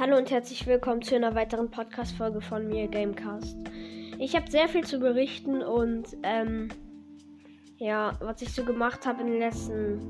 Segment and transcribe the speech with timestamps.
[0.00, 3.56] Hallo und herzlich willkommen zu einer weiteren Podcast-Folge von mir, Gamecast.
[4.20, 6.68] Ich habe sehr viel zu berichten und ähm,
[7.78, 10.00] ja, was ich so gemacht habe in den letzten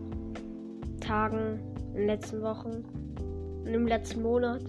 [1.01, 1.59] Tagen,
[1.93, 2.85] in den letzten Wochen
[3.65, 4.61] im letzten Monat.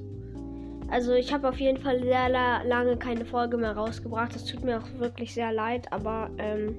[0.89, 4.33] Also ich habe auf jeden Fall sehr la lange keine Folge mehr rausgebracht.
[4.33, 6.77] Das tut mir auch wirklich sehr leid, aber ähm,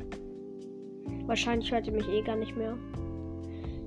[1.27, 2.79] wahrscheinlich hört ihr mich eh gar nicht mehr.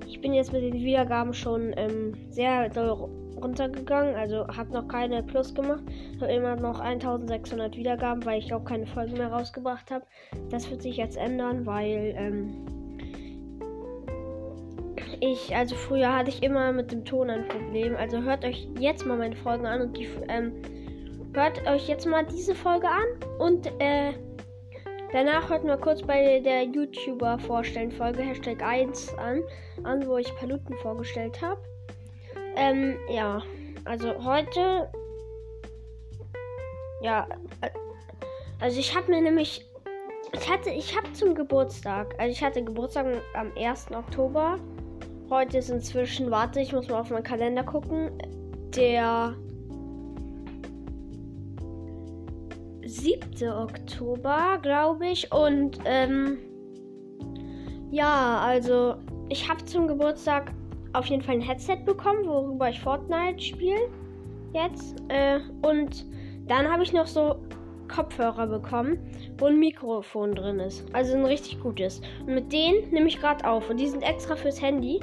[0.06, 5.22] Ich bin jetzt mit den Wiedergaben schon ähm, sehr doll runtergegangen, also habe noch keine
[5.22, 5.82] Plus gemacht,
[6.20, 10.04] habe immer noch 1600 Wiedergaben, weil ich auch keine Folgen mehr rausgebracht habe.
[10.50, 12.66] Das wird sich jetzt ändern, weil ähm,
[15.20, 17.96] ich, also früher hatte ich immer mit dem Ton ein Problem.
[17.96, 20.52] Also hört euch jetzt mal meine Folgen an und die, ähm,
[21.32, 23.04] hört euch jetzt mal diese Folge an
[23.38, 24.12] und äh,
[25.12, 29.42] danach hört mal kurz bei der YouTuber vorstellen Folge Hashtag 1 an,
[29.84, 31.60] an wo ich Paluten vorgestellt habe.
[32.56, 33.42] Ähm, ja,
[33.84, 34.90] also heute,
[37.02, 37.26] ja,
[37.60, 37.70] äh,
[38.60, 39.66] also ich habe mir nämlich,
[40.32, 43.92] ich hatte, ich habe zum Geburtstag, also ich hatte Geburtstag am 1.
[43.92, 44.58] Oktober
[45.30, 48.10] Heute ist inzwischen, warte, ich muss mal auf meinen Kalender gucken.
[48.76, 49.34] Der
[52.84, 53.48] 7.
[53.48, 55.32] Oktober, glaube ich.
[55.32, 56.38] Und ähm,
[57.90, 58.96] ja, also
[59.30, 60.52] ich habe zum Geburtstag
[60.94, 63.88] auf jeden Fall ein Headset bekommen, worüber ich Fortnite spiele.
[64.52, 64.96] Jetzt.
[65.08, 66.06] Äh, und
[66.46, 67.36] dann habe ich noch so
[67.88, 68.98] Kopfhörer bekommen,
[69.38, 70.86] wo ein Mikrofon drin ist.
[70.94, 72.00] Also ein richtig gutes.
[72.26, 73.68] Und mit denen nehme ich gerade auf.
[73.68, 75.00] Und die sind extra fürs Handy.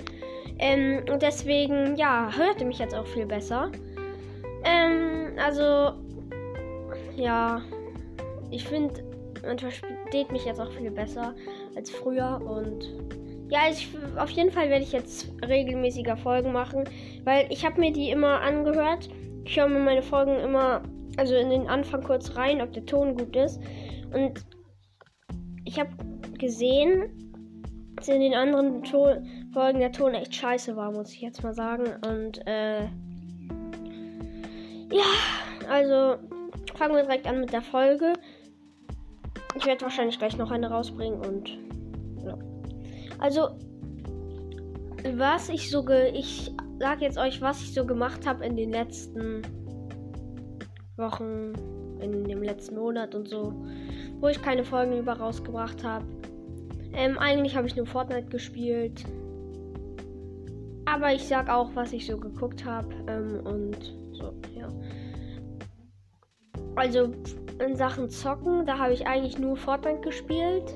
[0.59, 3.72] Ähm, und deswegen, ja, hört ihr mich jetzt auch viel besser.
[4.64, 5.94] Ähm, also,
[7.16, 7.62] ja,
[8.50, 9.03] ich finde,
[9.45, 11.34] man versteht mich jetzt auch viel besser
[11.75, 12.39] als früher.
[12.45, 12.94] Und
[13.52, 16.85] ja, ich, auf jeden Fall werde ich jetzt regelmäßiger Folgen machen,
[17.25, 19.09] weil ich habe mir die immer angehört.
[19.44, 20.81] Ich höre mir meine Folgen immer
[21.17, 23.59] also in den Anfang kurz rein, ob der Ton gut ist.
[24.13, 24.45] Und
[25.66, 25.89] ich habe
[26.39, 27.35] gesehen,
[27.97, 31.53] dass in den anderen Ton Folgen der Ton echt scheiße war, muss ich jetzt mal
[31.53, 31.83] sagen.
[32.07, 32.83] Und äh,
[34.94, 35.03] ja,
[35.69, 36.16] also
[36.75, 38.13] fangen wir direkt an mit der Folge.
[39.56, 41.50] Ich werde wahrscheinlich gleich noch eine rausbringen und
[42.25, 42.38] ja.
[43.21, 43.49] Also
[45.15, 48.71] was ich so ge ich sage jetzt euch, was ich so gemacht habe in den
[48.71, 49.43] letzten
[50.97, 51.53] Wochen,
[52.01, 53.53] in dem letzten Monat und so,
[54.19, 56.05] wo ich keine Folgen über rausgebracht habe.
[56.93, 59.05] Ähm, eigentlich habe ich nur Fortnite gespielt.
[60.85, 62.89] Aber ich sag auch, was ich so geguckt habe.
[63.07, 64.67] Ähm, und so, ja.
[66.75, 67.11] Also
[67.63, 70.75] in Sachen Zocken, da habe ich eigentlich nur Fortnite gespielt.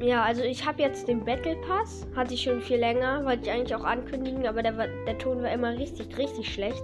[0.00, 2.06] Ja, also ich habe jetzt den Battle Pass.
[2.14, 3.24] Hatte ich schon viel länger.
[3.24, 6.82] Wollte ich eigentlich auch ankündigen, aber der, der Ton war immer richtig, richtig schlecht.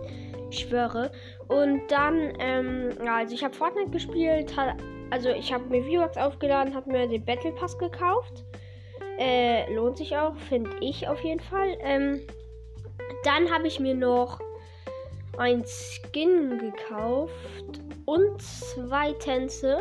[0.50, 1.12] Ich schwöre.
[1.48, 4.76] Und dann, ähm, ja, also ich habe Fortnite gespielt, hat,
[5.10, 8.44] also ich habe mir V-Bucks aufgeladen, habe mir den Battle Pass gekauft.
[9.18, 11.76] Äh, lohnt sich auch, finde ich auf jeden Fall.
[11.80, 12.20] Ähm,
[13.22, 14.40] dann habe ich mir noch
[15.38, 19.78] ein Skin gekauft und zwei Tänze.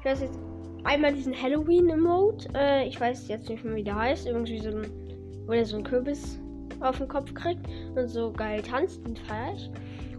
[0.00, 0.38] Ich weiß jetzt
[0.84, 2.48] einmal diesen Halloween-Emote.
[2.54, 4.26] Äh, ich weiß jetzt nicht mehr, wie der heißt.
[4.26, 4.86] Irgendwie so ein,
[5.46, 6.38] wo der so ein Kürbis
[6.80, 9.70] auf den Kopf kriegt und so geil tanzt, den feiere ich.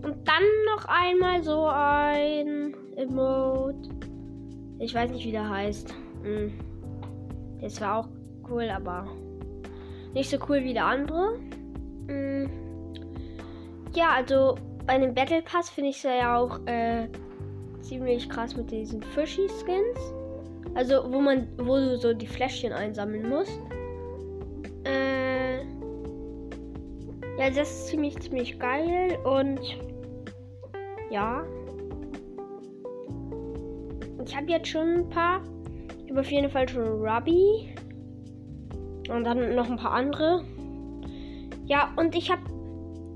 [0.04, 0.44] Und dann
[0.76, 3.90] noch einmal so ein Emote.
[4.80, 5.94] Ich weiß nicht, wie der heißt.
[6.24, 6.54] Hm.
[7.62, 8.10] Das war auch
[8.50, 9.08] cool, aber
[10.14, 11.40] nicht so cool wie der andere.
[12.08, 12.50] Hm.
[13.96, 17.08] Ja, also bei dem Battle Pass finde ich es ja auch äh,
[17.82, 20.14] ziemlich krass mit diesen Fishy-Skins.
[20.76, 23.60] Also wo man, wo du so die Fläschchen einsammeln musst.
[24.84, 25.60] Äh,
[27.38, 29.60] ja, das ist ziemlich, ziemlich geil und
[31.10, 31.44] ja.
[34.26, 35.42] Ich habe jetzt schon ein paar.
[36.04, 37.74] Ich habe auf jeden Fall schon Ruby.
[39.10, 40.44] Und dann noch ein paar andere.
[41.66, 42.42] Ja, und ich habe.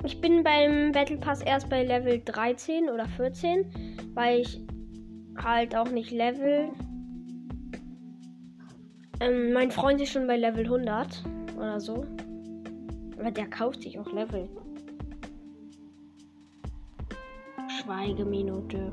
[0.04, 3.66] Ich bin beim Battle Pass erst bei Level 13 oder 14,
[4.16, 4.60] weil ich
[5.38, 6.70] halt auch nicht Level.
[9.22, 11.24] Ähm, mein Freund ist schon bei Level 100
[11.56, 12.06] oder so.
[13.20, 14.50] Aber der kauft sich auch Level.
[17.80, 18.92] Schweigeminute.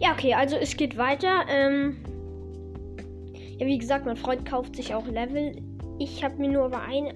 [0.00, 1.44] Ja, okay, also es geht weiter.
[1.48, 1.96] Ähm
[3.58, 5.52] ja, wie gesagt, mein Freund kauft sich auch Level.
[6.00, 7.14] Ich habe mir nur aber ein,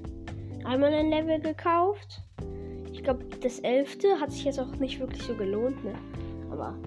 [0.64, 2.22] einmal ein Level gekauft.
[2.92, 5.94] Ich glaube, das elfte hat sich jetzt auch nicht wirklich so gelohnt, ne?
[6.52, 6.78] Aber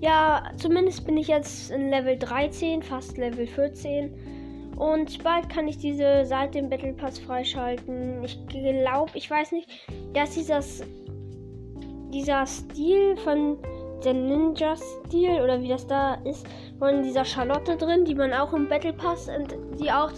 [0.00, 4.39] ja, zumindest bin ich jetzt in Level 13, fast Level 14.
[4.80, 8.24] Und bald kann ich diese Seite im Battle Pass freischalten.
[8.24, 9.68] Ich glaube, ich weiß nicht,
[10.14, 10.82] dass dieses
[12.10, 13.58] dieser Stil von
[14.02, 16.46] der Ninja-Stil oder wie das da ist,
[16.78, 19.28] von dieser Charlotte drin, die man auch im Battle Pass,
[19.78, 20.12] die auch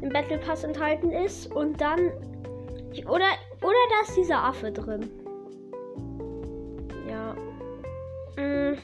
[0.00, 1.54] im Battle Pass enthalten ist.
[1.54, 2.00] Und dann.
[3.04, 3.28] Oder,
[3.60, 5.10] oder da ist dieser Affe drin.
[7.06, 7.34] Ja.
[8.42, 8.78] Mm.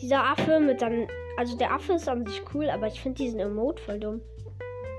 [0.00, 1.06] Dieser Affe mit dann.
[1.36, 4.20] Also der Affe ist an sich cool, aber ich finde diesen Emote voll dumm.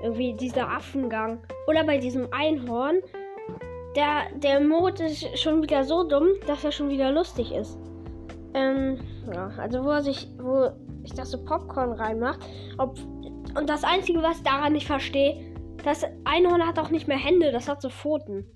[0.02, 1.40] Irgendwie dieser Affengang.
[1.66, 2.96] Oder bei diesem Einhorn.
[3.94, 7.78] Der, der Emote ist schon wieder so dumm, dass er schon wieder lustig ist.
[8.54, 8.98] Ähm,
[9.32, 10.70] ja, also wo er sich, wo
[11.04, 12.40] ich das so Popcorn reinmacht.
[12.78, 12.98] Ob,
[13.56, 15.52] und das Einzige, was ich daran nicht verstehe,
[15.84, 18.46] das Einhorn hat auch nicht mehr Hände, das hat so Pfoten.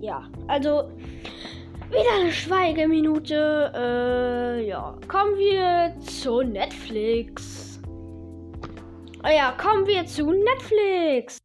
[0.00, 0.90] Ja, also
[1.90, 3.72] wieder eine Schweigeminute.
[3.74, 7.80] Äh, ja, kommen wir zu Netflix.
[9.22, 11.38] Oh ja, kommen wir zu Netflix.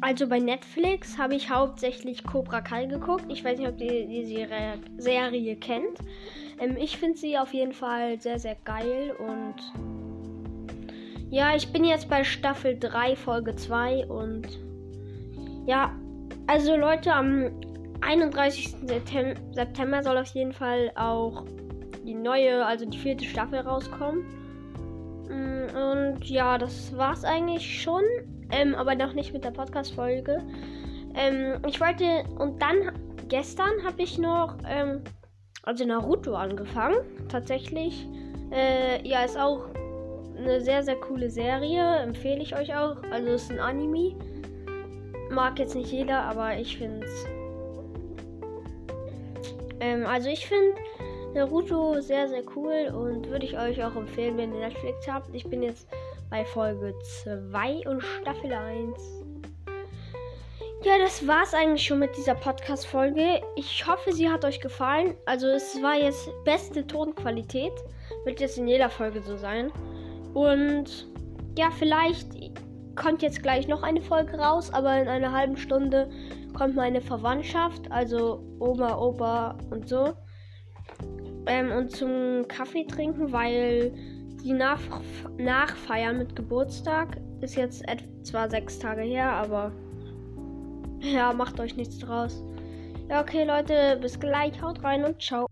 [0.00, 3.24] Also bei Netflix habe ich hauptsächlich Cobra Kai geguckt.
[3.28, 5.98] Ich weiß nicht, ob ihr die Serie, Serie kennt.
[6.60, 9.54] Ähm, ich finde sie auf jeden Fall sehr, sehr geil und
[11.34, 14.46] ja, ich bin jetzt bei Staffel 3, Folge 2 und
[15.66, 15.92] ja,
[16.46, 17.50] also Leute, am
[18.02, 18.76] 31.
[19.52, 21.44] September soll auf jeden Fall auch
[22.06, 24.24] die neue, also die vierte Staffel rauskommen.
[25.28, 28.04] Mm, und ja, das war's eigentlich schon
[28.52, 30.40] ähm, aber noch nicht mit der Podcast-Folge.
[31.16, 32.92] Ähm, ich wollte, und dann
[33.26, 35.02] gestern habe ich noch, ähm,
[35.64, 36.98] also Naruto angefangen.
[37.28, 38.06] Tatsächlich.
[38.52, 39.66] Äh, ja, ist auch
[40.36, 41.96] eine sehr, sehr coole Serie.
[41.98, 42.96] Empfehle ich euch auch.
[43.10, 44.14] Also ist ein Anime.
[45.30, 47.26] Mag jetzt nicht jeder, aber ich finde es.
[49.80, 50.74] Ähm, also ich finde
[51.34, 55.34] Naruto sehr, sehr cool und würde ich euch auch empfehlen, wenn ihr Netflix habt.
[55.34, 55.88] Ich bin jetzt
[56.30, 56.94] bei Folge
[57.24, 59.24] 2 und Staffel 1.
[60.84, 63.40] Ja, das war's eigentlich schon mit dieser Podcast-Folge.
[63.56, 65.16] Ich hoffe, sie hat euch gefallen.
[65.24, 67.72] Also, es war jetzt beste Tonqualität.
[68.24, 69.72] Wird jetzt in jeder Folge so sein.
[70.34, 71.06] Und
[71.56, 72.28] ja, vielleicht
[72.96, 76.10] kommt jetzt gleich noch eine Folge raus, aber in einer halben Stunde
[76.52, 80.12] kommt meine Verwandtschaft, also Oma, Opa und so.
[81.46, 83.92] Ähm, und zum Kaffee trinken, weil
[84.42, 84.80] die Nach
[85.38, 87.84] Nachfeiern mit Geburtstag ist jetzt
[88.22, 89.72] zwar sechs Tage her, aber
[91.00, 92.42] ja, macht euch nichts draus.
[93.08, 95.46] Ja, okay, Leute, bis gleich, haut rein und ciao.